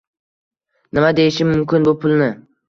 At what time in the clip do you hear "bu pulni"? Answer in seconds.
1.91-2.33